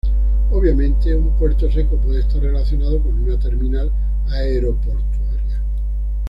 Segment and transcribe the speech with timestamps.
[0.49, 3.91] Obviamente, un puerto seco puede estar relacionado con una terminal
[4.31, 5.61] aeroportuaria.